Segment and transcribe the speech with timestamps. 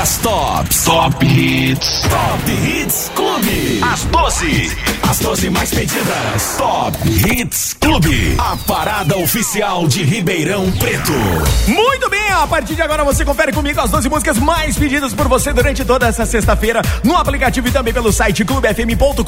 [0.00, 0.84] das tops.
[0.84, 2.00] Top Hits.
[2.08, 3.80] Top Hits Clube.
[3.82, 4.76] As 12.
[5.10, 6.56] As 12 mais pedidas.
[6.56, 8.34] Top Hits Clube.
[8.38, 11.12] A parada oficial de Ribeirão Preto.
[11.68, 15.28] Muito bem, a partir de agora você confere comigo as 12 músicas mais pedidas por
[15.28, 19.24] você durante toda essa sexta-feira no aplicativo e também pelo site clubefm.com.br.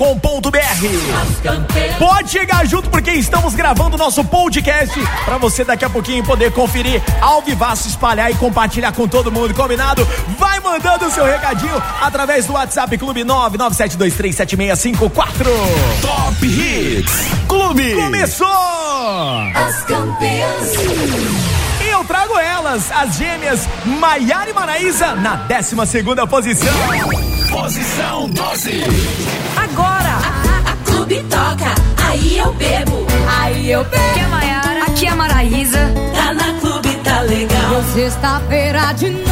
[1.99, 7.03] Pode chegar junto porque estamos gravando nosso podcast para você daqui a pouquinho poder conferir
[7.21, 10.09] ao vivaço, espalhar e compartilhar com todo mundo, combinado?
[10.39, 15.45] Vai mandando o seu recadinho através do WhatsApp Clube 997237654.
[16.01, 17.95] Top Hits Clube.
[17.95, 18.47] Começou!
[19.55, 20.73] As campeãs.
[21.85, 26.73] E eu trago elas, as gêmeas Maiara e Maraísa, na 12 segunda posição.
[27.51, 28.83] Posição 12.
[29.57, 31.75] Agora, a, a, a clube toca.
[32.09, 33.07] Aí eu bebo.
[33.41, 34.03] Aí eu bebo.
[34.05, 34.85] Aqui é a Maiara.
[34.85, 35.93] Aqui é a Maraísa.
[36.15, 37.83] Tá na clube, tá legal.
[37.95, 39.32] Sexta-feira de novo.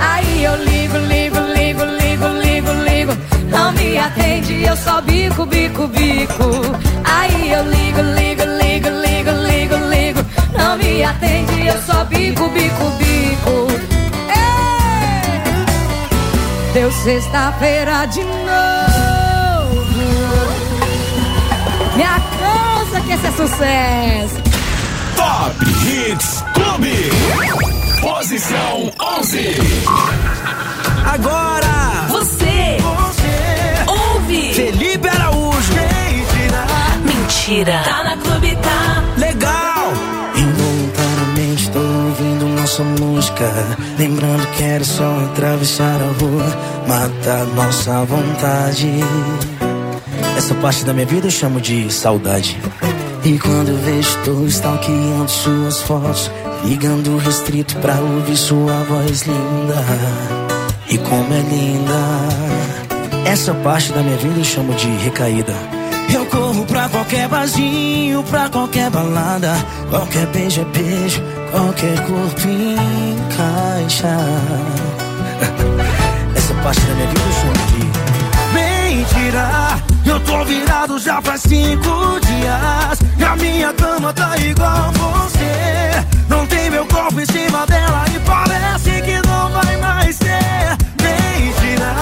[0.00, 3.12] Aí eu ligo, ligo, ligo, ligo, ligo, ligo.
[3.50, 6.44] Não me atende, eu só bico, bico, bico.
[7.04, 10.20] Aí eu ligo, ligo, ligo, ligo, ligo, ligo.
[10.56, 13.66] Não me atende, eu só bico, bico, bico.
[14.30, 15.52] Ei!
[16.72, 18.38] Deu sexta-feira de novo.
[21.96, 24.42] Me alcança que esse é sucesso.
[25.16, 27.77] Top Hits Clube.
[28.18, 28.90] Posição
[29.20, 29.54] 11.
[31.04, 32.76] Agora, Você
[33.86, 34.54] ouve.
[34.54, 35.72] Felipe Araújo.
[37.04, 37.80] Mentira.
[37.84, 39.04] Tá na clube, tá.
[39.18, 39.92] Legal.
[40.34, 43.52] Involuntariamente tô ouvindo nossa música
[43.96, 46.58] Lembrando que era só atravessar a rua
[46.88, 48.98] Matar nossa vontade
[50.36, 52.58] Essa parte da minha vida eu chamo de saudade
[53.24, 56.30] E quando vejo tô stalkeando suas fotos
[56.64, 59.84] Ligando restrito pra ouvir sua voz linda
[60.88, 65.54] E como é linda Essa parte da minha vida eu chamo de recaída
[66.14, 69.52] eu corro pra qualquer barzinho, pra qualquer balada.
[69.90, 74.08] Qualquer beijo é beijo, qualquer corpo encaixa.
[76.34, 77.87] Essa parte da minha vida eu chamo de
[78.88, 79.78] mentira.
[80.04, 82.98] Eu tô virado já faz cinco dias.
[83.18, 86.06] E a minha cama tá igual você.
[86.28, 90.76] Não tem meu corpo em cima dela e parece que não vai mais ser.
[91.02, 91.92] Mentira.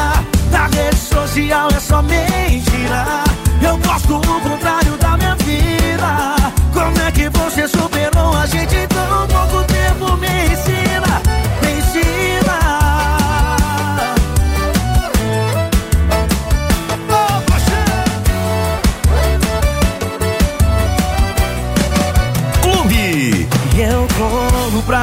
[0.51, 3.25] Na rede social é só mentira.
[3.61, 6.37] Eu gosto do contrário da minha vida.
[6.73, 10.17] Como é que você superou a gente em tão pouco tempo?
[10.19, 11.23] Me ensina.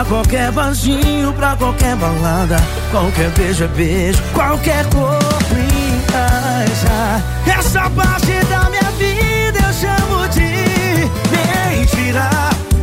[0.05, 2.57] Qualquer barzinho, pra qualquer balada.
[2.91, 7.23] Qualquer beijo é beijo, qualquer corpo encaixa.
[7.45, 12.29] Essa parte da minha vida eu chamo de mentira.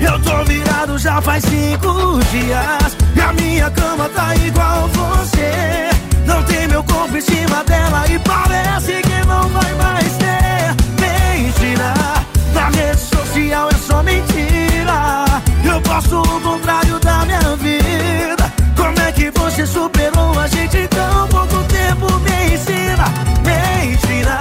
[0.01, 2.97] Eu tô virado já faz cinco dias.
[3.17, 5.91] E a minha cama tá igual você.
[6.27, 10.75] Não tem meu corpo em cima dela e parece que não vai mais ter.
[11.01, 11.95] Mentira,
[12.55, 15.20] na rede social é só mentira.
[15.81, 18.53] Eu posso o contrário da minha vida.
[18.77, 22.06] Como é que você superou a gente tão pouco tempo?
[22.21, 23.05] Me ensina,
[23.43, 24.41] mentira.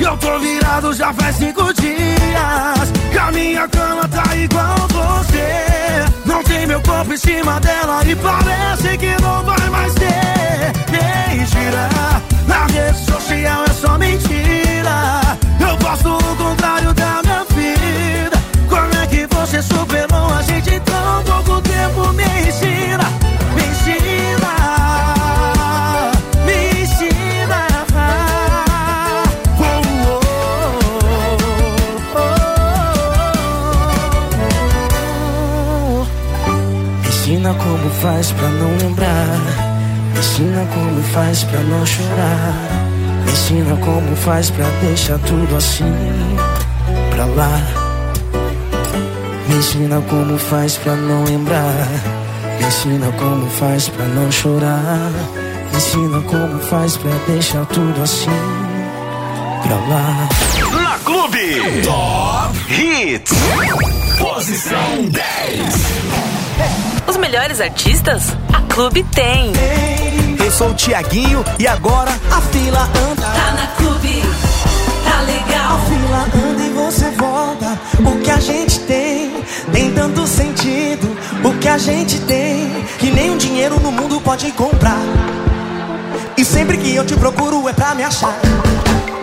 [0.00, 2.92] Eu tô virado já faz cinco dias.
[3.12, 6.04] E a minha cama tá igual você.
[6.26, 10.72] Não tem meu corpo em cima dela e parece que não vai mais ter.
[10.90, 11.88] Mentira,
[12.48, 15.20] na rede social é só mentira.
[15.60, 18.42] Eu posto o contrário da minha vida.
[18.68, 20.11] Como é que você superou
[38.12, 39.40] faz pra não lembrar.
[40.18, 42.54] Ensina como faz pra não chorar.
[43.26, 45.94] Ensina como faz pra deixar tudo assim
[47.10, 47.60] pra lá.
[49.48, 51.88] Me ensina como faz pra não lembrar.
[52.60, 55.10] Me ensina como faz pra não chorar.
[55.70, 58.30] Me ensina como faz pra deixar tudo assim
[59.62, 60.28] pra lá.
[60.82, 63.32] Na Clube Top Hits.
[64.18, 66.41] Posição 10.
[67.22, 69.52] Melhores artistas, a Clube tem.
[70.44, 73.22] Eu sou o Tiaguinho e agora a fila anda.
[73.22, 74.22] Tá na clube,
[75.04, 75.80] tá legal.
[75.88, 77.78] fila anda e você volta.
[78.00, 79.30] O que a gente tem
[79.72, 81.16] tem tanto sentido.
[81.44, 85.00] O que a gente tem que nenhum dinheiro no mundo pode comprar.
[86.36, 88.36] E sempre que eu te procuro é pra me achar.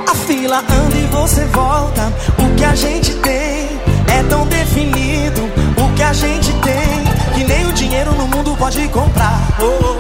[0.09, 2.13] A fila anda e você volta.
[2.37, 3.67] O que a gente tem
[4.07, 5.41] é tão definido.
[5.75, 7.08] O que a gente tem
[7.39, 9.39] que nem o dinheiro no mundo pode comprar.
[9.61, 9.97] Oh.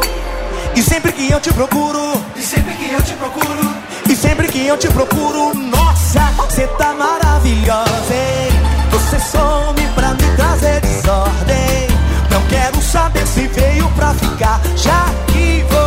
[0.77, 3.75] E sempre que eu te procuro, e sempre que eu te procuro,
[4.09, 8.51] e sempre que eu te procuro, nossa, você tá maravilhosa, hein?
[8.91, 11.87] Você some pra me trazer desordem.
[12.29, 15.78] Não quero saber se veio pra ficar, já que voltou.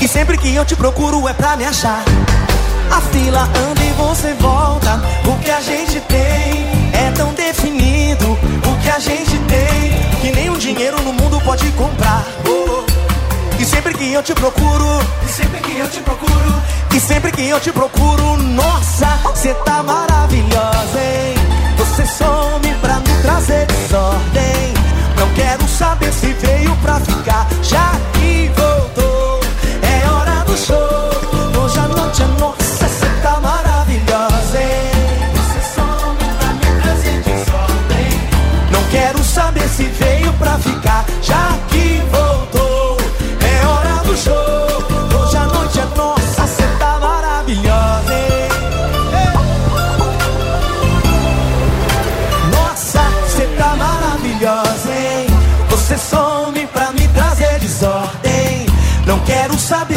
[0.00, 2.02] E sempre que eu te procuro é pra me achar.
[2.90, 5.00] A fila anda e você volta.
[5.26, 8.32] O que a gente tem é tão definido.
[8.32, 12.24] O que a gente tem que o dinheiro no mundo pode comprar.
[12.46, 13.60] Oh, oh.
[13.60, 14.86] E sempre que eu te procuro,
[15.22, 16.62] e sempre que eu te procuro,
[16.94, 21.34] e sempre que eu te procuro, nossa, você tá maravilhosa, hein?
[21.76, 24.74] Você some pra me trazer desordem.
[25.18, 27.92] Não quero saber se veio pra ficar, já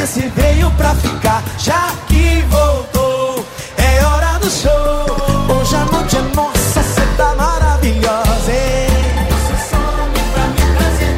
[0.06, 3.46] se veio pra ficar, já que voltou.
[3.78, 5.56] É hora do show.
[5.56, 8.52] Hoje a noite é nossa, cê tá maravilhosa,
[10.34, 11.18] pra me trazer.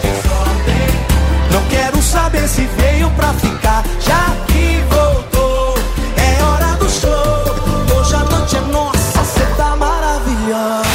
[1.51, 5.77] Não quero saber se veio pra ficar, já que voltou.
[6.17, 7.97] É hora do show.
[7.97, 10.85] Hoje a noite é nossa, cê tá maravilhosa.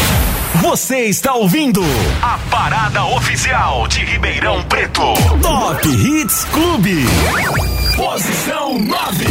[0.63, 1.83] Você está ouvindo
[2.23, 5.15] a parada oficial de Ribeirão Preto.
[5.43, 7.07] Top Hits Clube.
[8.21, 9.31] Posição 9.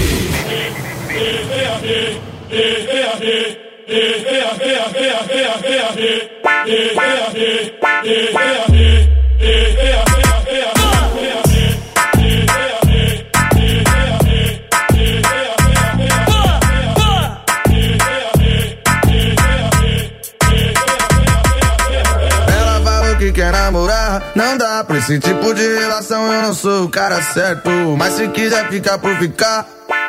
[23.33, 24.23] Quer namorar.
[24.35, 27.69] Não dá pra esse tipo de relação, eu não sou o cara certo.
[27.97, 29.67] Mas se quiser ficar por ficar,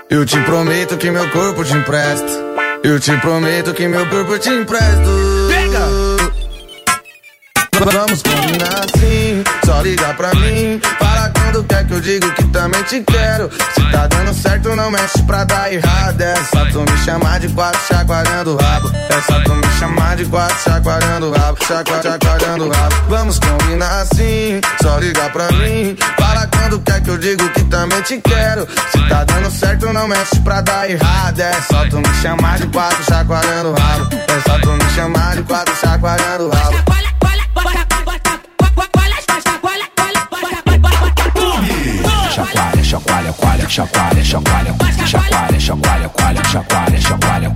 [0.08, 2.50] eu te prometo que meu corpo te empresto.
[2.82, 5.10] Eu te prometo que meu corpo te empresto.
[5.48, 5.80] Pega!
[7.84, 10.80] Vamos combinar assim, só liga pra mim.
[11.50, 13.50] Quando quer que eu digo que também te quero.
[13.74, 16.20] Se tá dando certo, não mexe pra dar errado.
[16.20, 18.88] É só tu me chamar de quatro chacoalhando o rabo.
[18.94, 21.58] É só tu me chamar de quatro chacoalhando o rabo.
[21.66, 22.94] Chacua, chacoalhando o rabo.
[23.08, 25.96] Vamos combinar assim, só liga pra mim.
[26.20, 28.68] Fala quando quer que eu digo que também te quero.
[28.92, 31.40] Se tá dando certo, não mexe pra dar errado.
[31.40, 34.08] É só tu me chamar de quatro chacoalhando o rabo.
[34.14, 36.90] É só tu me chamar de quatro chacoalhando o rabo.
[42.40, 44.74] Chacoalha, chacoalha, coalha, chacoalha, chacoalha,
[45.06, 47.52] chacoalha, chacoalha, coalha, chacoalha, chacoalha.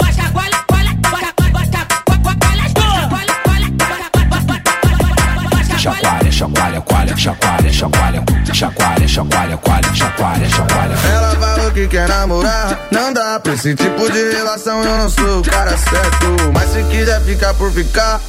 [5.78, 10.94] Chacoalha, chacoalha, coalha, chacoalha, chacoalha, chacoalha, chacoalha, coalha, chacoalha, chacoalha.
[11.14, 12.78] Ela falou que quer namorar.
[12.90, 16.52] Não dá pra esse tipo de relação, eu não sou o cara certo.
[16.52, 18.20] Mas se quiser ficar por ficar,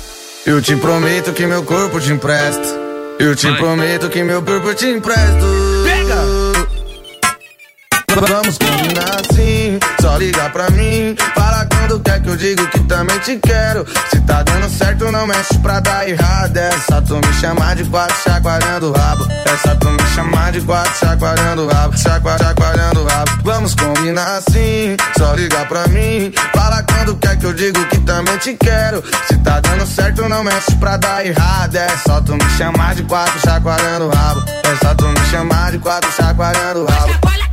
[0.46, 2.86] eu te prometo que meu corpo te empresto.
[3.20, 5.75] Eu te prometo que meu corpo te empresto.
[5.86, 6.55] Pega!
[8.16, 11.16] Vamos combinar assim, só liga pra mim.
[11.36, 13.86] Fala quando quer que eu digo que também te quero.
[14.10, 16.56] Se tá dando certo, não mexe pra dar errado.
[16.56, 19.28] É só tu me chamar de quatro chacoalhando o rabo.
[19.46, 21.98] É só tu me chamar de quatro chacoalhando o rabo.
[21.98, 23.32] Chacua, chacoalhando o rabo.
[23.44, 26.32] Vamos combinar assim, só liga pra mim.
[26.56, 29.04] Fala quando quer que eu digo que também te quero.
[29.28, 31.76] Se tá dando certo, não mexe pra dar errado.
[31.76, 34.42] É só tu me chamar de quatro chacoalhando o rabo.
[34.64, 37.45] É só tu me chamar de quatro chacoalhando o rabo.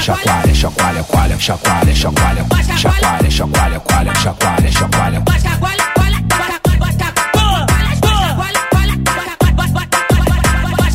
[0.00, 2.44] Chacoalha, chacoalha, coalha, chacoalha, chacoalha,
[2.76, 5.22] chacoalha, chacoalha, coalha, chacoalha, chacoalha.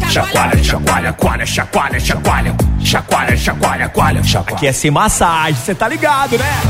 [0.10, 4.58] Chacoalha, chacoalha, coalha, chacoalha, chacoalha, chacoalha, chacoalha, coalha, chacoalha.
[4.58, 6.62] Aqui é sem massagem, você tá ligado, né?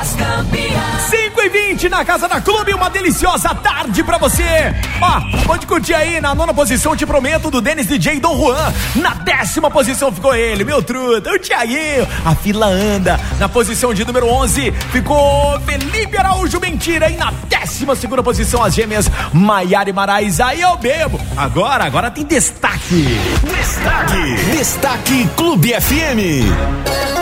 [0.00, 1.10] As campeãs.
[1.40, 4.74] 5 e 20 na Casa da Clube, uma deliciosa tarde pra você.
[5.00, 8.72] Ó, pode curtir aí, na nona posição, te prometo, do Denis DJ Dom Juan.
[8.96, 12.06] Na décima posição ficou ele, meu truta, o Thiaguinho.
[12.26, 13.18] A fila anda.
[13.38, 17.08] Na posição de número 11 ficou Felipe Araújo Mentira.
[17.08, 20.40] E na décima segunda posição, as gêmeas Maiara e Marais.
[20.40, 21.18] Aí eu bebo.
[21.36, 23.06] Agora, agora tem destaque.
[23.42, 27.19] Destaque, destaque Clube FM.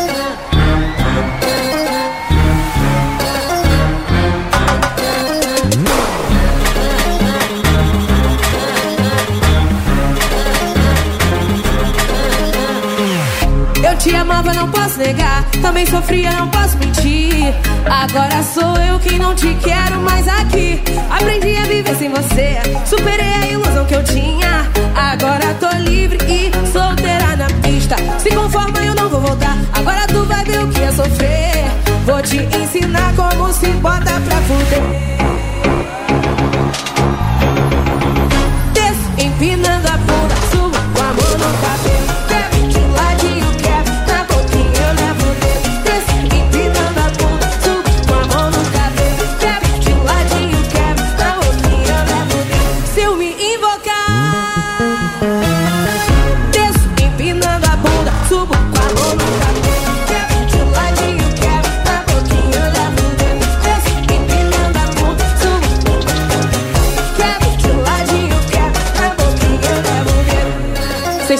[13.98, 15.44] Te amava, não posso negar.
[15.60, 17.52] Também sofria, não posso mentir.
[17.84, 20.80] Agora sou eu quem não te quero mais aqui.
[21.10, 22.58] Aprendi a viver sem você.
[22.86, 24.66] Superei a ilusão que eu tinha.
[24.94, 27.96] Agora tô livre e solteira na pista.
[28.18, 29.56] Se conforma, eu não vou voltar.
[29.72, 31.64] Agora tu vai ver o que é sofrer.
[32.06, 35.27] Vou te ensinar como se bota pra fuder.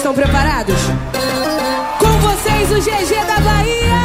[0.09, 0.75] Estão preparados?
[1.99, 3.99] Com vocês, o GG da Bahia!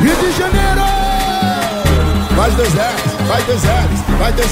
[0.00, 0.82] Rio de Janeiro!
[2.34, 4.50] Vai dois L's, vai dois L's, vai dois.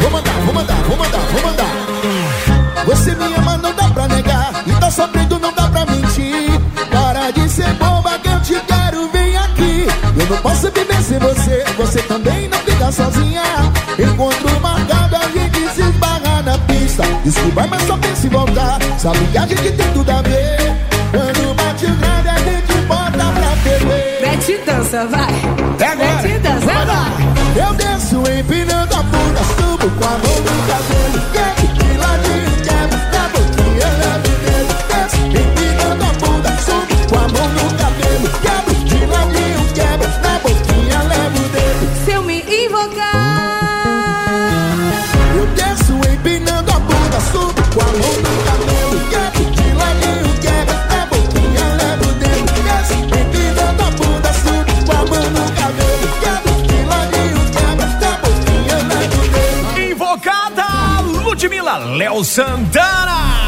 [0.00, 2.84] Vou mandar, vou mandar, vou mandar, vou mandar.
[2.84, 4.52] Você me ama, não dá pra negar.
[4.66, 6.50] E tá sofrendo, não dá pra mentir.
[6.90, 9.86] Para de ser boba que eu te quero, vem aqui.
[10.18, 13.42] Eu não posso viver sem você, você também não fica sozinha.
[13.98, 15.01] Encontro marcado, a
[17.22, 17.40] pista.
[17.40, 18.78] Desculpa, mas só pensa em voltar.
[18.98, 20.56] Sabe que a gente tem tudo a ver.
[21.10, 24.20] Quando bate o grave, a gente bota pra ferver.
[24.20, 25.51] Mete dança, vai!
[61.78, 63.46] Léo Santana.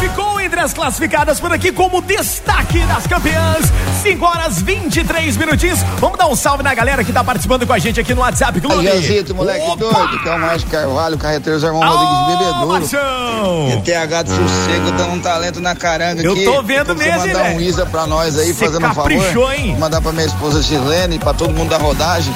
[0.00, 3.66] Ficou entre as classificadas por aqui como destaque das campeãs.
[4.02, 5.80] 5 horas 23 minutinhos.
[5.98, 8.60] Vamos dar um salve na galera que tá participando com a gente aqui no WhatsApp
[8.60, 8.84] Clube.
[8.84, 9.76] Janzito, moleque Opa!
[9.76, 12.66] doido, que é o Márcio Carvalho, carreteiro Zé Rodrigues de Ô, Bebedouro.
[12.68, 13.68] Marcião!
[13.70, 16.44] ETH de sossego dando um talento na caranga Eu aqui.
[16.44, 17.60] tô vendo Então, mesmo, mandar hein, um?
[17.60, 19.52] Isa pra nós aí, fazendo um favor.
[19.54, 19.76] hein?
[19.78, 22.32] Mandar pra minha esposa Silene, pra todo mundo da rodagem.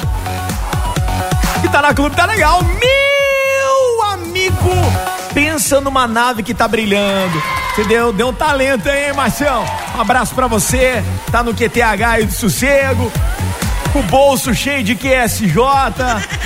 [1.72, 2.60] Tá na clube tá legal.
[2.62, 4.70] Meu amigo,
[5.32, 7.42] pensa numa nave que tá brilhando.
[7.74, 9.64] Você deu, um talento aí, hein, Marcião?
[9.96, 11.02] Um abraço pra você.
[11.30, 13.10] Tá no QTH aí do sossego.
[13.94, 15.56] O bolso cheio de QSJ.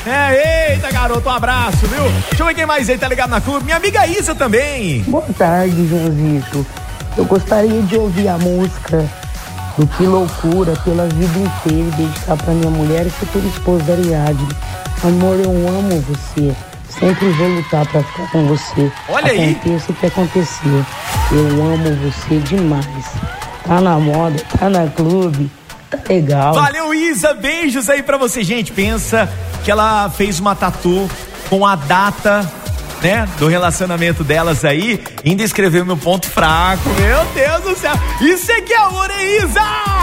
[0.07, 2.05] É, eita, garoto, um abraço, viu?
[2.29, 3.65] Deixa eu ver quem mais aí tá ligado na clube.
[3.65, 5.03] Minha amiga Isa também.
[5.03, 6.65] Boa tarde, Joãozito.
[7.17, 9.05] Eu gostaria de ouvir a música
[9.77, 14.49] do Que Loucura pela vida inteira dedicar pra minha mulher e futura esposa Ariadne.
[15.05, 16.55] Amor, eu amo você.
[16.89, 18.91] Sempre vou lutar pra ficar com você.
[19.09, 19.51] Olha aí.
[19.53, 20.85] Aconteça o que acontecer.
[21.33, 23.05] Eu amo você demais.
[23.67, 25.51] Tá na moda, tá na clube,
[25.91, 26.55] tá legal.
[26.55, 27.35] Valeu, Isa.
[27.35, 28.43] Beijos aí pra você.
[28.43, 29.29] Gente, pensa
[29.65, 31.11] que ela fez uma tatu
[31.51, 32.51] com a data,
[33.03, 35.03] né, do relacionamento delas aí.
[35.25, 36.89] Ainda escreveu meu ponto fraco.
[37.01, 37.93] Meu Deus do céu.
[38.21, 39.96] Isso é que é amor, hein, Isa?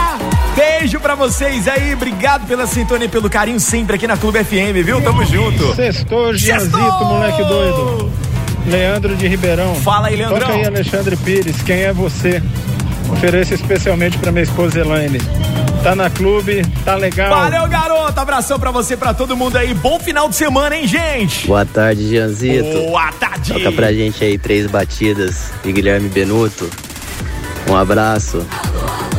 [0.54, 1.94] Beijo pra vocês aí.
[1.94, 5.00] Obrigado pela sintonia e pelo carinho sempre aqui na Clube FM, viu?
[5.02, 5.74] Tamo junto.
[5.74, 8.12] Sextou, Gianzito, moleque doido.
[8.66, 9.74] Leandro de Ribeirão.
[9.76, 10.40] Fala aí, Leandrão.
[10.40, 12.42] Toca aí, Alexandre Pires, quem é você?
[13.12, 15.18] Ofereço especialmente pra minha esposa Elaine.
[15.82, 17.28] Tá na clube, tá legal.
[17.28, 18.18] Valeu, garoto.
[18.18, 19.74] Abração pra você, pra todo mundo aí.
[19.74, 21.46] Bom final de semana, hein, gente?
[21.46, 22.86] Boa tarde, Gianzito.
[22.86, 23.52] Boa tarde.
[23.52, 26.70] Toca pra gente aí três batidas de Guilherme Benuto.
[27.68, 28.46] Um abraço.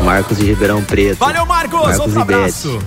[0.03, 1.17] Marcos de Ribeirão Preto.
[1.17, 1.81] Valeu, Marcos.
[1.81, 2.79] Marcos Outro abraço.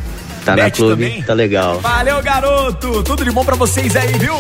[0.44, 1.22] Tá na Bete clube, também?
[1.22, 1.80] tá legal.
[1.80, 3.02] Valeu, garoto.
[3.02, 4.34] Tudo de bom pra vocês aí, viu?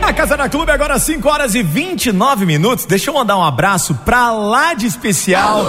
[0.00, 2.86] A Casa da Clube, agora 5 horas e 29 minutos.
[2.86, 5.66] Deixa eu mandar um abraço pra lá de especial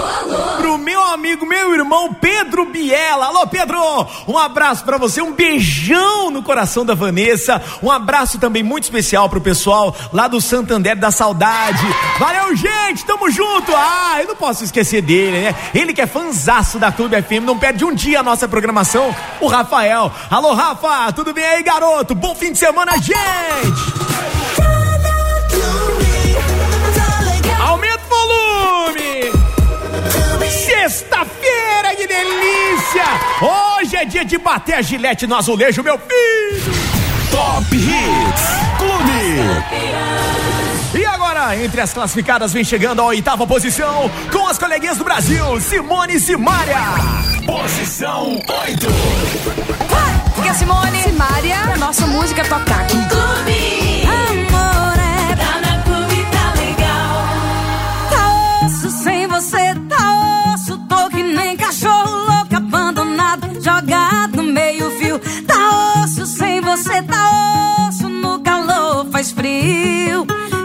[0.58, 3.26] pro meu amigo, meu irmão Pedro Biela.
[3.26, 3.78] Alô, Pedro!
[4.30, 7.62] Um abraço pra você, um beijão no coração da Vanessa.
[7.84, 11.86] Um abraço também muito especial pro pessoal lá do Santander da Saudade.
[12.18, 13.06] Valeu, gente!
[13.06, 13.72] Tamo junto!
[13.76, 15.56] Ah, eu não posso esquecer dele, né?
[15.76, 19.46] Ele que é fanzaço da Clube FM, não perde um dia a nossa programação, o
[19.46, 20.12] Rafael.
[20.28, 21.14] Alô, Rafa!
[21.14, 22.16] Tudo bem aí, garoto?
[22.16, 23.20] Bom fim de semana, gente!
[27.60, 29.09] Aumenta o volume!
[30.90, 33.04] Sexta-feira, que delícia!
[33.40, 36.74] Hoje é dia de bater a gilete no azulejo, meu filho!
[37.30, 38.44] Top Hits
[38.80, 39.40] Clube.
[41.00, 45.62] E agora, entre as classificadas, vem chegando a oitava posição com as coleguinhas do Brasil,
[45.62, 46.80] Simone e Simária.
[47.46, 48.88] Posição 8.
[50.34, 52.98] Porque Simone, Simária, a nossa música tocar aqui.
[53.10, 53.79] Clube.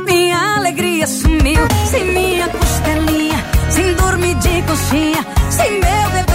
[0.06, 6.33] Minha alegria sumiu, sem minha costelinha, sem dormir de conchinha, sem meu bebê,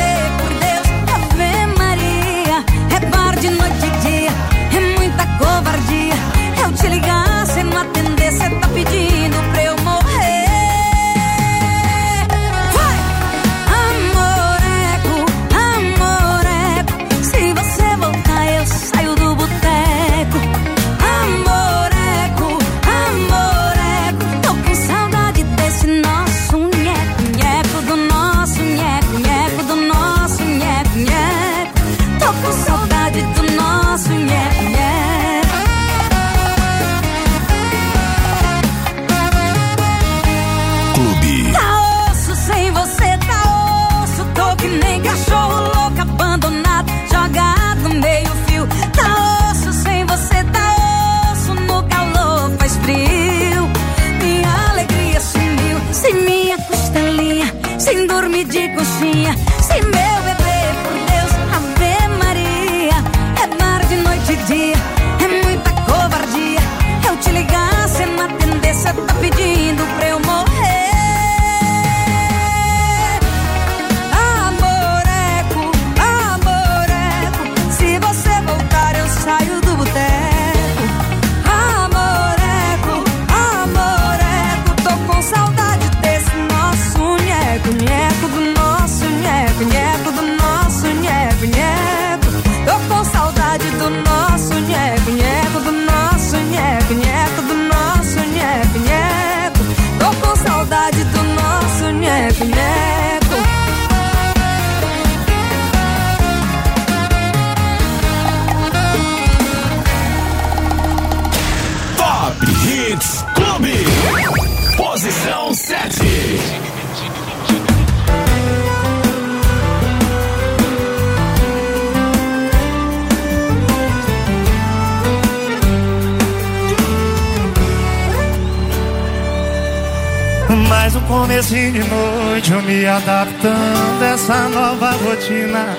[131.29, 135.77] comecinho de noite, eu me adaptando a essa nova rotina.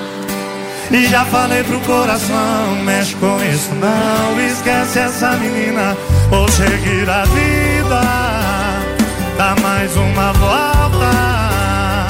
[0.92, 5.96] E já falei pro coração, mexe com isso não, esquece essa menina,
[6.30, 8.00] vou seguir a vida,
[9.36, 12.06] dá mais uma volta.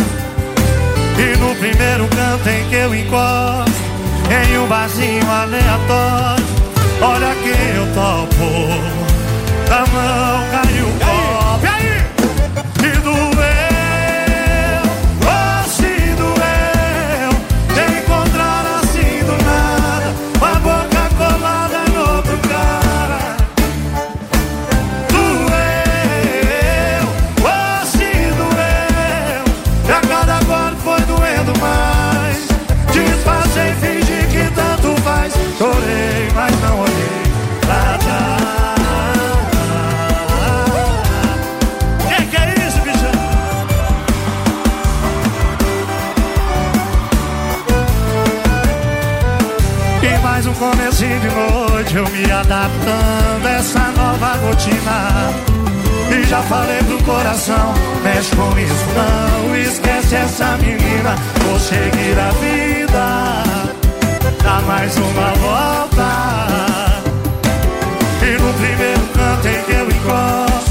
[1.16, 3.80] E no primeiro canto em que eu encosto,
[4.30, 6.44] em um barzinho aleatório,
[7.00, 8.68] olha quem eu topo,
[9.66, 10.69] da mão caiu
[51.00, 55.32] comecinho de noite Eu me adaptando a essa nova rotina.
[56.10, 62.30] E já falei pro coração Mexe com isso não Esquece essa menina Vou seguir a
[62.32, 63.42] vida.
[64.42, 66.10] Dá mais uma volta.
[68.22, 70.70] E no primeiro canto em que eu encosto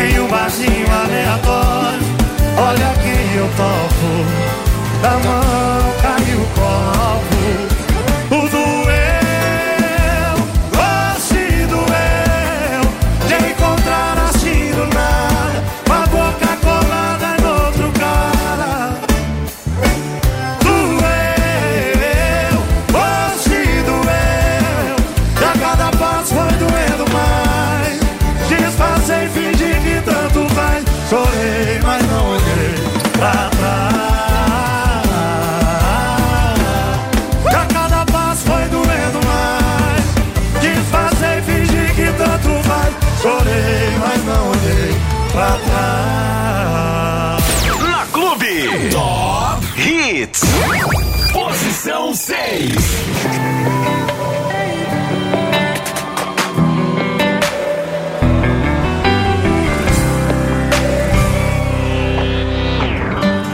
[0.00, 2.06] Em um barzinho aleatório
[2.56, 4.24] Olha quem eu topo
[5.02, 7.77] Da mão caiu o copo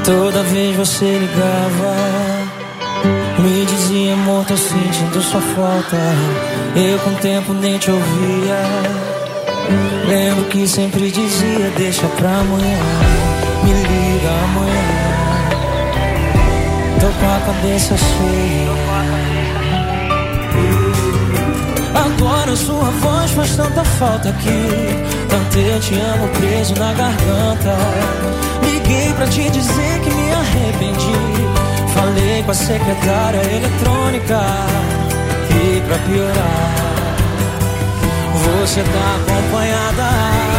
[0.05, 1.97] Toda vez você ligava,
[3.41, 5.97] me dizia amor, tô sentindo sua falta.
[6.75, 8.59] Eu com o tempo nem te ouvia.
[10.09, 12.79] Lembro que sempre dizia, deixa pra amanhã,
[13.65, 14.74] me liga amanhã.
[17.05, 18.71] Tô com a cabeça cheia.
[21.95, 25.05] Agora sua voz faz tanta falta aqui.
[25.29, 27.77] Tanto eu te amo preso na garganta.
[28.63, 31.13] Liguei pra te dizer que me arrependi.
[31.93, 34.41] Falei com a secretária eletrônica.
[35.51, 37.17] E pra piorar,
[38.33, 40.54] você tá acompanhada.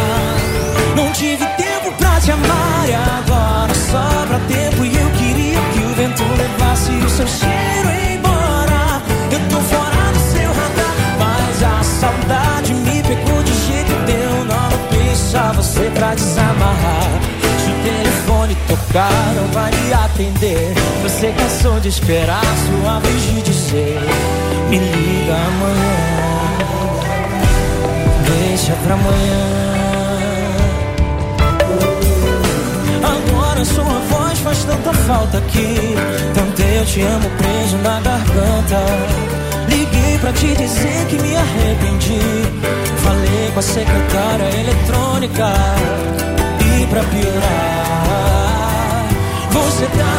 [6.16, 9.02] Vento levasse o seu cheiro embora.
[9.30, 14.68] Eu tô fora do seu radar, mas a saudade me pegou de jeito deu nó
[14.70, 17.20] no você pra desamarrar.
[17.62, 20.72] Se o telefone tocar, não vai me atender.
[21.02, 24.00] Você cansou de esperar sua vez de dizer:
[24.70, 25.96] Me liga amanhã,
[28.24, 29.66] deixa pra amanhã.
[33.02, 35.94] Agora sua voz faz tanta falta aqui.
[36.34, 38.78] Tanto eu te amo preso na garganta.
[39.68, 42.20] Liguei pra te dizer que me arrependi.
[42.98, 45.52] Falei com a secretária eletrônica.
[46.64, 48.16] E pra piorar,
[49.50, 50.15] você tá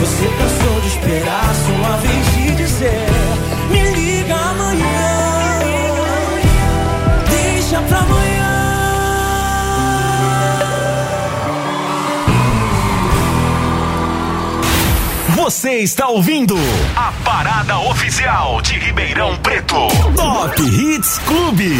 [0.00, 3.06] Você cansou de esperar sua vez de dizer:
[3.70, 5.60] Me liga amanhã.
[7.28, 8.30] Deixa pra amanhã.
[15.36, 16.56] Você está ouvindo
[16.96, 19.86] a parada oficial de Ribeirão Preto.
[20.16, 21.76] Top Hits Clube.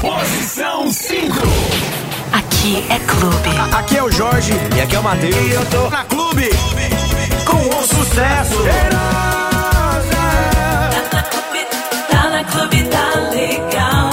[0.00, 1.36] Posição 5.
[2.32, 3.76] Aqui é clube.
[3.76, 5.36] Aqui é o Jorge e aqui é o Matheus.
[5.36, 6.48] E eu tô na clube
[7.50, 8.56] com o sucesso.
[12.10, 14.10] Tá na clube, tá legal.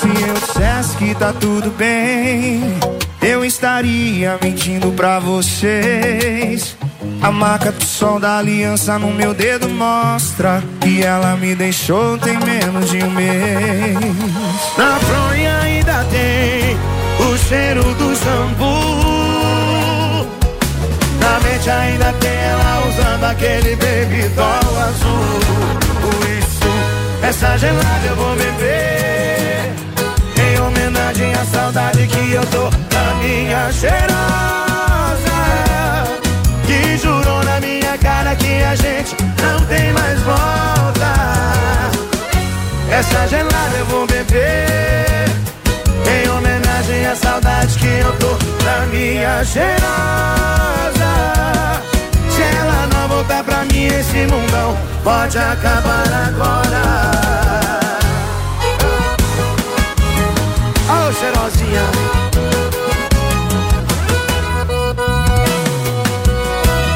[0.00, 2.62] Se eu dissesse que tá tudo bem,
[3.22, 6.76] eu estaria mentindo pra vocês.
[7.22, 12.36] A marca do sol da aliança no meu dedo mostra que ela me deixou tem
[12.38, 13.98] menos de um mês.
[14.76, 16.76] Na fronha ainda tem
[17.26, 18.74] o cheiro do shampoo.
[21.18, 22.43] Na mente ainda tem
[22.94, 25.40] usando aquele baby doll azul.
[26.00, 26.70] Por isso,
[27.22, 29.74] essa gelada eu vou beber.
[30.36, 34.04] Em homenagem à saudade que eu tô da minha cheirosa.
[36.66, 41.12] Que jurou na minha cara que a gente não tem mais volta.
[42.90, 45.24] Essa gelada eu vou beber.
[46.06, 50.64] Em homenagem à saudade que eu tô da minha cheirosa.
[53.26, 56.82] Voltar pra mim, esse mundão pode acabar agora.
[60.90, 61.84] Ô, cheirosinha.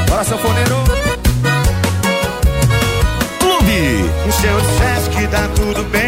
[0.07, 0.77] Bora, sanfoneiro.
[3.41, 4.11] Clube.
[4.31, 6.08] Se eu dissesse que tá tudo bem,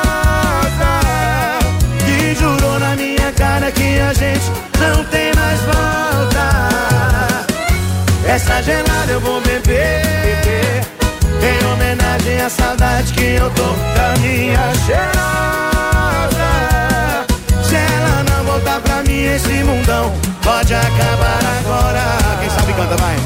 [3.51, 6.45] Cara que a gente não tem mais volta.
[8.25, 10.81] Essa gelada eu vou beber.
[11.49, 16.51] Em homenagem à saudade que eu tô da minha cheirosa.
[17.67, 22.03] Se ela não voltar pra mim, esse mundão pode acabar agora.
[22.39, 23.17] Quem sabe canta, vai.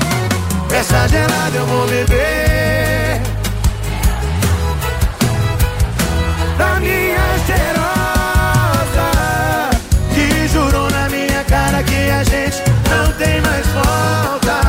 [0.79, 3.04] Essa gelada eu vou beber.
[13.17, 14.61] Tem mais volta.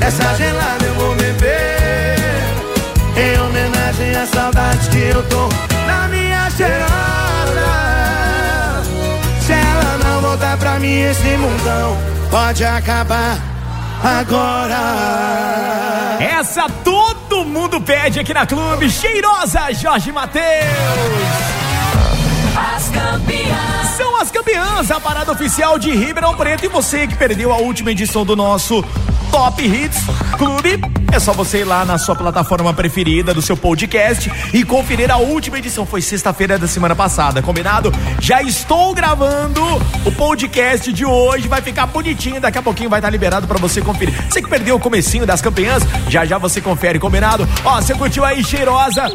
[0.00, 2.16] Essa gelada eu vou beber.
[3.16, 5.48] Em homenagem à saudade que eu tô
[5.86, 6.88] na minha cheirosa.
[9.44, 11.96] Se ela não voltar pra mim, esse mundão
[12.30, 13.38] pode acabar
[14.02, 14.78] agora.
[16.20, 18.90] Essa todo mundo pede aqui na clube.
[18.90, 21.57] Cheirosa Jorge Matheus.
[23.96, 26.64] São as campeãs, a parada oficial de Ribeirão Preto.
[26.64, 28.84] E você que perdeu a última edição do nosso
[29.30, 29.98] Top Hits
[30.36, 30.80] Clube,
[31.12, 35.16] é só você ir lá na sua plataforma preferida do seu podcast e conferir a
[35.16, 35.84] última edição.
[35.84, 37.92] Foi sexta-feira da semana passada, combinado?
[38.20, 39.62] Já estou gravando
[40.04, 42.40] o podcast de hoje, vai ficar bonitinho.
[42.40, 44.14] Daqui a pouquinho vai estar liberado para você conferir.
[44.30, 47.48] Você que perdeu o comecinho das campeãs, já já você confere, combinado?
[47.64, 49.08] Ó, você curtiu aí, cheirosa?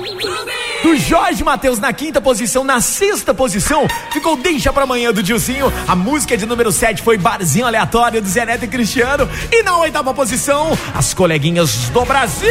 [0.84, 5.72] Do Jorge Matheus na quinta posição, na sexta posição ficou Deixa pra amanhã do Dilcinho.
[5.88, 9.30] A música de número 7 foi Barzinho Aleatório do Zé Neto e Cristiano.
[9.50, 12.50] E na oitava posição, as coleguinhas do Brasil.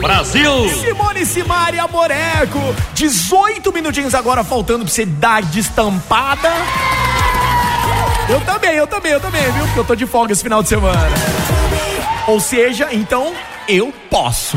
[0.00, 0.70] Brasil.
[0.80, 2.60] Simone Simaria Moreco.
[2.94, 6.52] 18 minutinhos agora faltando pra você dar destampada.
[8.28, 9.64] Eu também, eu também, eu também, viu?
[9.64, 11.08] Porque eu tô de folga esse final de semana.
[12.28, 13.32] Ou seja, então
[13.66, 14.56] eu posso.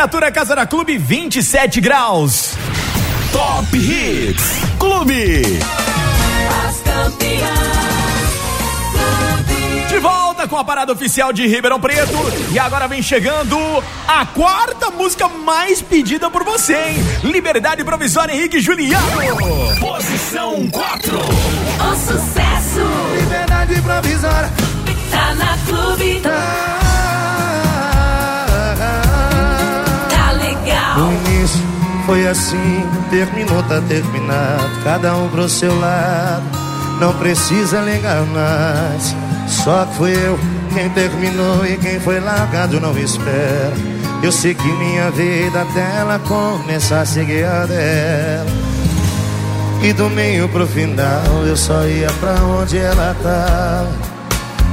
[0.00, 2.54] Temperatura Casa da Clube 27 graus.
[3.32, 4.42] Top Hits
[4.78, 5.42] Clube.
[6.66, 7.50] As campeãs.
[9.90, 12.14] De volta com a parada oficial de Ribeirão Preto.
[12.50, 13.58] E agora vem chegando
[14.08, 16.96] a quarta música mais pedida por você, hein?
[17.22, 19.06] Liberdade Provisória Henrique Juliano.
[19.80, 21.18] Posição 4.
[21.18, 22.80] O sucesso
[23.20, 24.50] Liberdade provisória.
[25.10, 26.20] tá na clube.
[26.20, 26.89] Tá
[30.96, 31.60] No início
[32.06, 34.82] foi assim, terminou, tá terminado.
[34.82, 36.42] Cada um pro seu lado,
[37.00, 39.14] não precisa ligar mais.
[39.48, 40.38] Só que fui eu
[40.74, 43.72] quem terminou e quem foi largado não espera.
[44.22, 48.50] Eu sei que minha vida até ela começar a seguir a dela.
[49.82, 53.86] E do meio pro final eu só ia pra onde ela tá.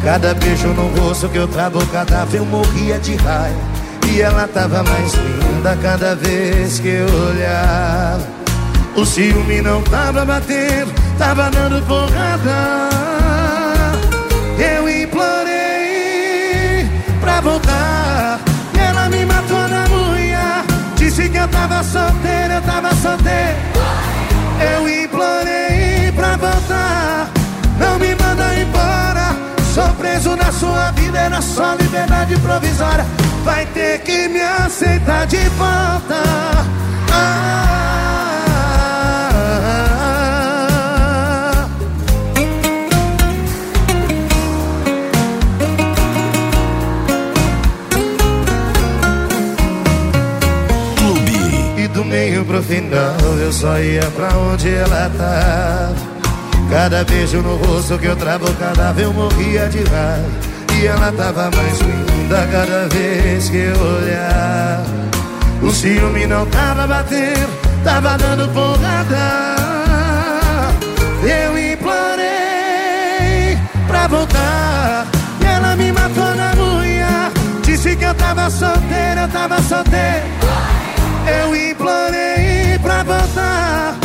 [0.04, 3.77] Cada beijo no rosto que eu trago, cada eu morria de raiva.
[4.10, 8.26] E ela tava mais linda cada vez que eu olhava.
[8.96, 12.90] O ciúme não tava batendo, tava dando porrada.
[14.58, 16.90] Eu implorei
[17.22, 18.40] pra voltar.
[18.74, 20.64] E ela me matou na unha.
[20.96, 23.58] Disse que eu tava solteiro, eu tava solteiro.
[24.74, 27.30] Eu implorei pra voltar.
[27.78, 29.36] Não me manda embora.
[29.76, 33.06] Sou preso na sua vida, era só liberdade provisória.
[33.44, 36.22] Vai ter que me aceitar de volta.
[37.12, 37.58] Ah,
[50.98, 51.82] Clube.
[51.84, 55.96] E do meio pro final eu só ia pra onde ela tava.
[56.70, 60.48] Cada beijo no rosto que eu travo, cada vez eu morria de raiva.
[60.80, 64.86] E ela tava mais linda cada vez que eu olhava.
[65.62, 67.50] O ciúme não tava batendo,
[67.84, 69.56] tava dando porrada.
[71.24, 75.08] Eu implorei pra voltar.
[75.42, 77.32] E ela me matou na unha.
[77.64, 80.28] Disse que eu tava solteiro, eu tava solteiro.
[81.28, 83.96] Eu implorei pra voltar.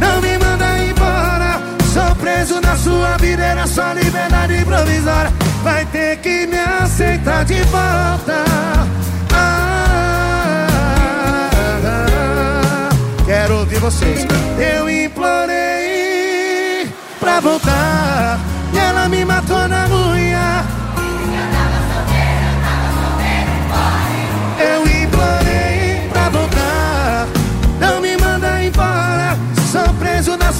[0.00, 1.60] Não me manda embora.
[1.92, 5.51] Sou preso na sua vida, era só liberdade provisória.
[5.62, 8.44] Vai ter que me aceitar de volta.
[9.32, 10.68] Ah,
[13.24, 14.26] quero ouvir vocês.
[14.58, 15.52] Eu implorei
[17.20, 18.40] pra voltar.
[18.74, 20.81] E ela me matou na unha.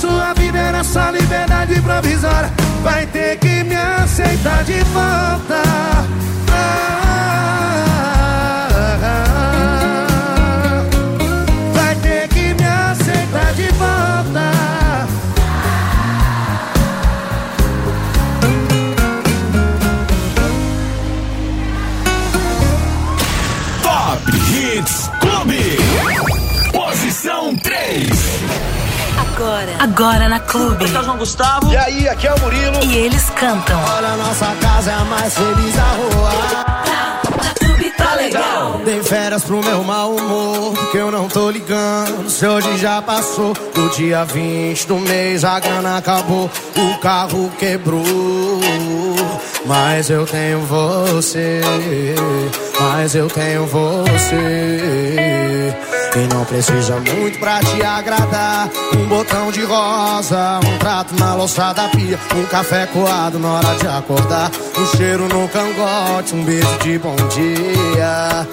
[0.03, 2.51] Sua vida, era só liberdade provisória.
[2.83, 5.63] Vai ter que me aceitar de volta.
[6.51, 7.12] Ah,
[29.83, 30.85] Agora, na Clube.
[30.85, 31.73] Aqui é o João Gustavo.
[31.73, 32.85] E aí, aqui é o Murilo.
[32.85, 33.83] E eles cantam.
[33.97, 36.92] Olha, nossa casa é a mais feliz da rua.
[38.93, 42.29] Dei férias pro meu mau humor, porque eu não tô ligando.
[42.29, 48.03] Se hoje já passou, do dia 20 do mês a grana acabou, o carro quebrou.
[49.65, 51.63] Mas eu tenho você,
[52.79, 55.75] mas eu tenho você.
[56.15, 58.69] E não precisa muito pra te agradar.
[58.95, 63.75] Um botão de rosa, um prato na louça da pia, um café coado na hora
[63.77, 68.47] de acordar, um cheiro no cangote, um beijo de bom dia.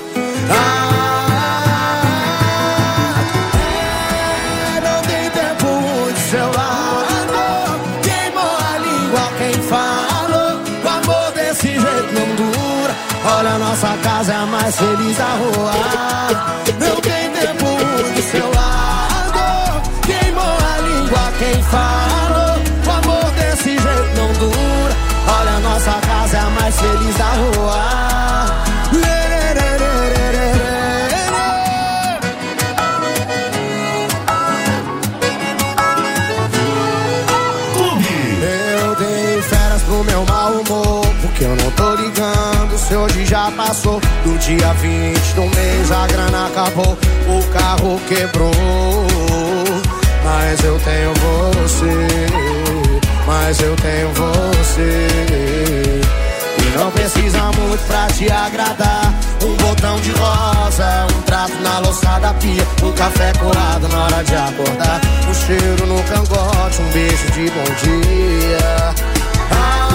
[13.40, 15.72] Olha, nossa casa é a mais feliz da rua.
[43.70, 44.01] Passou.
[44.24, 46.97] Do dia 20 do mês a grana acabou,
[47.28, 48.51] o carro quebrou.
[50.24, 52.07] Mas eu tenho você,
[53.28, 55.07] mas eu tenho você.
[56.57, 59.13] E não precisa muito pra te agradar.
[59.43, 64.24] Um botão de rosa, um trato na louça da pia, um café colado na hora
[64.24, 64.99] de acordar,
[65.30, 68.95] um cheiro no cangote, um beijo de bom dia.
[69.51, 69.89] Ah,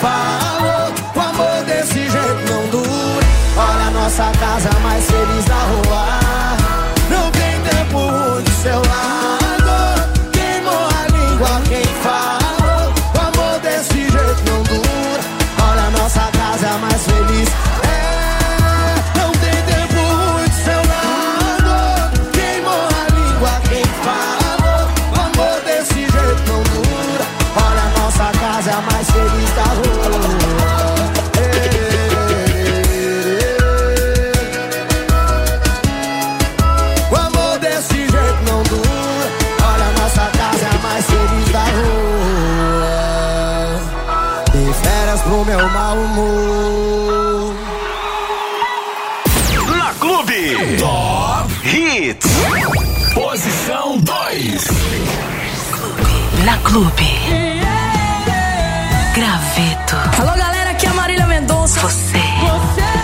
[0.00, 0.92] falou.
[1.14, 3.26] O amor desse jeito não dura.
[3.56, 6.19] Olha a nossa casa mais feliz da rua.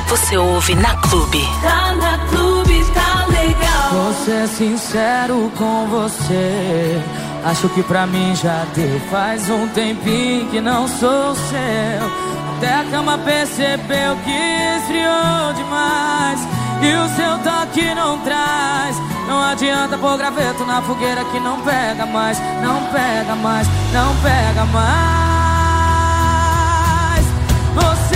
[0.09, 1.49] Você ouve na Clube.
[1.63, 3.91] Tá na clube, tá legal.
[3.93, 7.03] Vou ser sincero com você.
[7.45, 9.01] Acho que pra mim já deu.
[9.11, 12.27] Faz um tempinho que não sou seu.
[12.57, 14.31] Até a cama percebeu que
[14.79, 16.41] esfriou demais.
[16.83, 18.97] E o seu toque não traz.
[19.29, 22.39] Não adianta pôr graveto na fogueira que não pega mais.
[22.63, 24.87] Não pega mais, não pega mais.
[27.75, 28.16] Você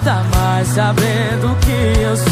[0.00, 2.30] Importa mais saber do que eu sinto.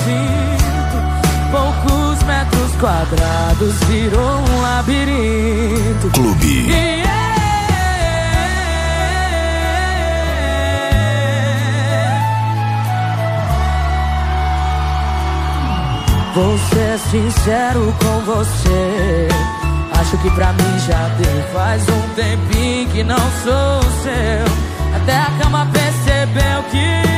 [1.51, 6.09] Poucos metros quadrados virou um labirinto.
[6.15, 6.71] Clube.
[6.71, 7.03] E
[16.35, 19.29] Vou ser sincero com você.
[20.01, 21.43] Acho que pra mim já deu.
[21.53, 24.97] Faz um tempinho que não sou seu.
[24.97, 27.18] Até a cama percebeu que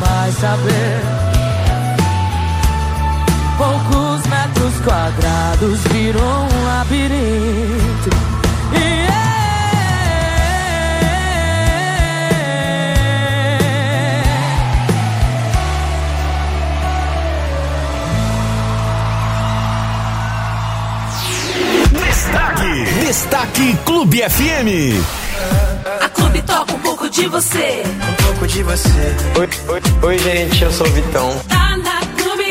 [0.00, 1.00] Mais saber.
[3.56, 8.10] Poucos metros quadrados virou um labirinto.
[8.72, 9.08] E
[21.92, 22.84] Destaque.
[23.06, 25.02] Destaque Clube FM.
[26.00, 27.82] A clube toca um pouco de você.
[27.86, 29.16] Um pouco de você.
[29.38, 31.38] Oi, oi, oi, gente, eu sou o Vitão.
[31.48, 32.50] Tá na clube,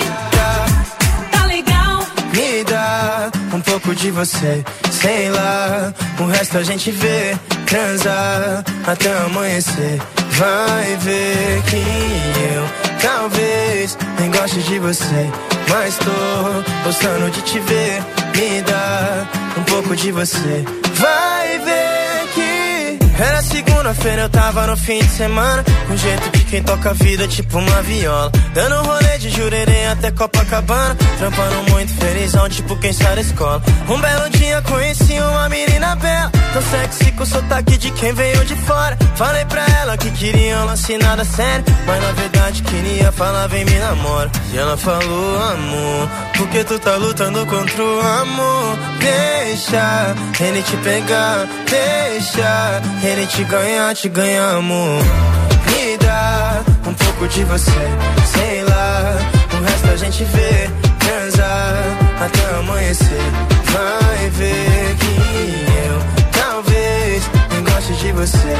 [1.31, 2.05] tá legal.
[2.33, 5.93] Me dá um pouco de você, sei lá.
[6.19, 10.01] O resto a gente vê, transa até amanhecer.
[10.31, 12.63] Vai ver que eu
[13.01, 15.29] talvez nem goste de você,
[15.69, 18.03] mas tô gostando de te ver.
[18.35, 20.63] Me dá um pouco de você.
[20.93, 21.26] Vai ver que
[23.19, 25.63] era segunda-feira, eu tava no fim de semana.
[25.87, 28.31] Com jeito de quem toca a vida, tipo uma viola.
[28.53, 30.95] Dando rolê de jurerê até Copacabana.
[31.17, 33.61] Trampando muito felizão, tipo quem sai da escola.
[33.87, 36.31] Um belo dia conheci uma menina bela.
[36.53, 38.97] Tão sexy com sotaque de quem veio de fora.
[39.15, 41.65] Falei pra ela que queria um nada sério.
[41.85, 44.31] Mas na verdade queria falar, vem me namora.
[44.53, 48.77] E ela falou, amor, porque tu tá lutando contra o amor.
[48.99, 55.01] Deixa ele te pegar, deixa ele te ganhar, te ganhar, amor.
[55.67, 57.71] Me dá um pouco de você,
[58.33, 59.15] sei lá.
[59.57, 61.83] O resto a gente vê, transar
[62.19, 63.21] até amanhecer.
[63.71, 65.13] Vai ver que
[65.87, 68.53] eu talvez nem goste de você,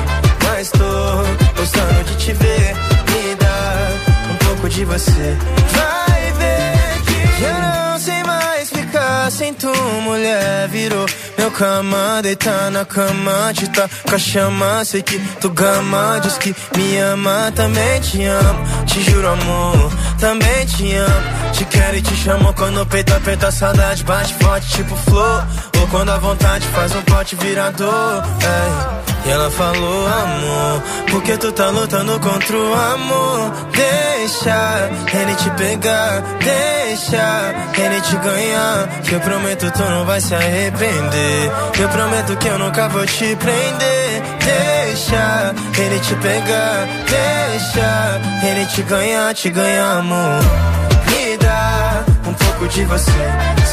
[0.44, 2.76] mas tô gostando de te ver.
[3.12, 5.38] Me dá um pouco de você.
[5.74, 8.37] Vai ver que eu não sei mais
[9.32, 9.72] sem tu,
[10.02, 10.68] mulher.
[10.70, 11.06] Virou
[11.38, 14.86] meu cama, deitar na cama, te tá com a chama.
[14.86, 18.86] Sei que tu gama, diz que me ama, também te amo.
[18.86, 21.54] Te juro, amor, também te amo.
[21.54, 25.46] Te quero e te chamo quando o peito aperta saudade, bate forte, tipo flor.
[25.90, 28.24] Quando a vontade faz um pote virador.
[28.42, 29.08] Ei.
[29.26, 33.52] E ela falou, amor, porque tu tá lutando contra o amor.
[33.74, 38.88] Deixa ele te pegar, deixa ele te ganhar.
[39.04, 41.52] Que eu prometo tu não vai se arrepender.
[41.78, 44.24] Eu prometo que eu nunca vou te prender.
[44.40, 50.42] Deixa ele te pegar, deixa ele te ganhar, te ganhar, amor.
[51.08, 52.04] Me dá
[52.86, 53.12] você.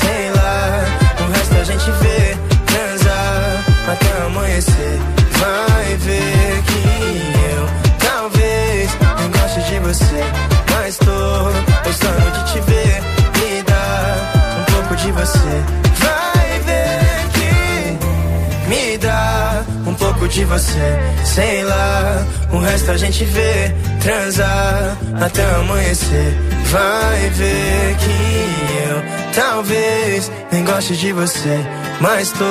[0.00, 1.03] Sei lá,
[1.64, 2.36] a gente vê.
[2.66, 4.98] Transar até amanhecer.
[5.38, 6.82] Vai ver que
[7.56, 10.24] eu talvez não goste de você.
[10.70, 13.02] Mas tô gostando de te ver.
[13.40, 14.16] Me dá
[14.58, 15.64] um pouco de você.
[16.00, 20.98] Vai ver que me dá um pouco de você.
[21.24, 23.74] Sei lá, o resto a gente vê.
[24.02, 26.53] Transar até amanhecer.
[26.74, 31.64] Vai ver que eu talvez nem goste de você.
[32.00, 32.44] Mas tô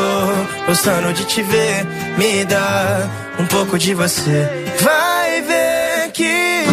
[0.65, 1.85] gostando de te ver.
[2.17, 4.47] Me dá um pouco de você.
[4.79, 6.63] Vai ver que.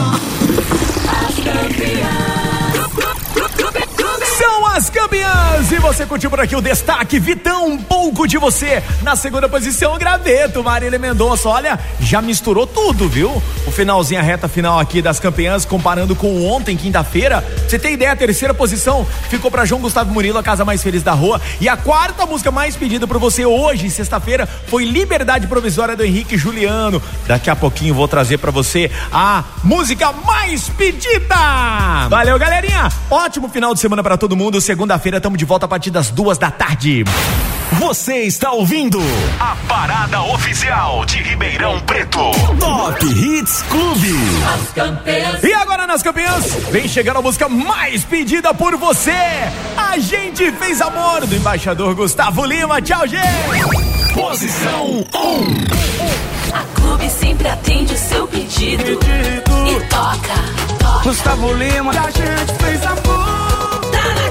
[5.00, 5.72] Campeãs!
[5.72, 8.82] E você curtiu por aqui o destaque Vitão, um pouco de você.
[9.02, 11.48] Na segunda posição, Graveto, Marília Mendonça.
[11.48, 13.42] Olha, já misturou tudo, viu?
[13.66, 17.42] O finalzinho, a reta final aqui das campeãs, comparando com ontem, quinta-feira.
[17.66, 21.02] Você tem ideia, a terceira posição ficou para João Gustavo Murilo, a casa mais feliz
[21.02, 21.40] da rua.
[21.62, 26.36] E a quarta música mais pedida por você hoje, sexta-feira, foi Liberdade Provisória do Henrique
[26.36, 27.02] Juliano.
[27.26, 32.08] Daqui a pouquinho vou trazer para você a música mais pedida.
[32.10, 32.90] Valeu, galerinha!
[33.10, 34.60] Ótimo final de semana para todo mundo.
[34.90, 37.04] Segunda-feira estamos de volta a partir das duas da tarde.
[37.74, 38.98] Você está ouvindo
[39.38, 42.18] a parada oficial de Ribeirão Preto.
[42.58, 44.12] Top Hits Clube.
[44.52, 45.44] As campeãs.
[45.44, 49.14] E agora nas campeãs, vem chegando a música mais pedida por você.
[49.76, 52.82] A gente fez amor do embaixador Gustavo Lima.
[52.82, 54.12] Tchau, gente.
[54.12, 56.52] Posição 1.
[56.52, 58.98] A Clube sempre atende o seu pedido.
[58.98, 61.04] E toca.
[61.04, 61.92] Gustavo Lima.
[61.92, 63.80] A gente fez amor.
[63.92, 64.30] Tá na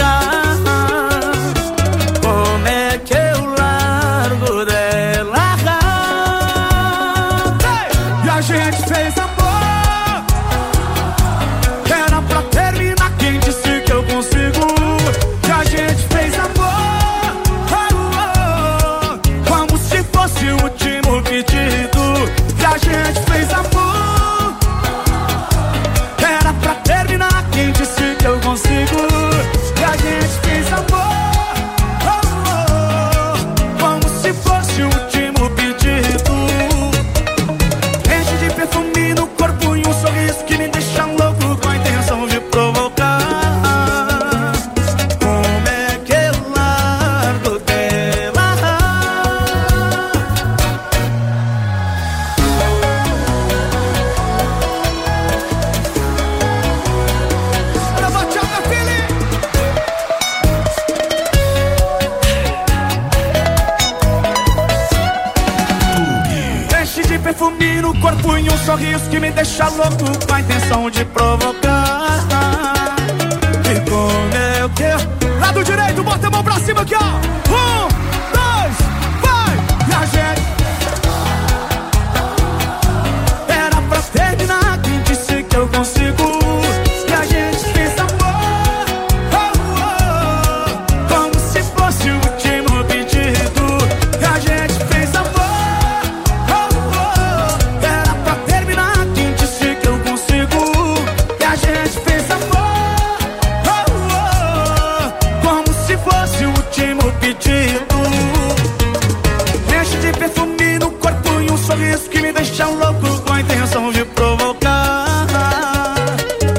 [112.75, 115.05] Louco com a intenção de provocar.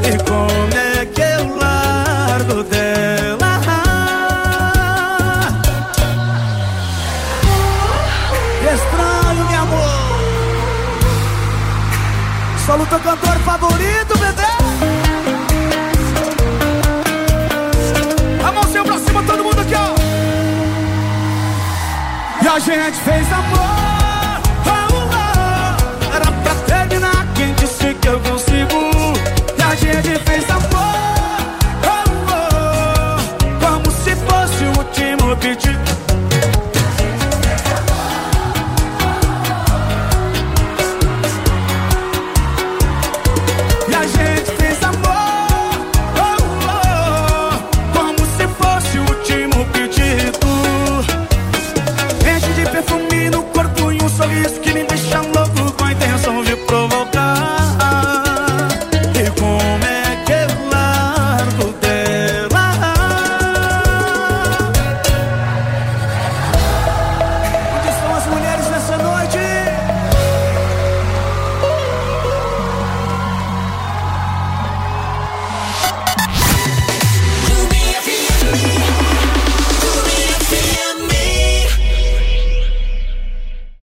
[0.04, 3.60] E como é que eu largo dela?
[8.74, 10.22] Estranho, meu amor.
[12.66, 14.52] Solo teu cantor favorito, bebê.
[18.46, 19.94] A mãozinha pra cima, todo mundo aqui, ó.
[22.42, 23.71] E a gente fez amor.